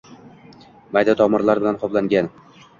[0.97, 2.35] Mayda tomirlar bilan qoplangan.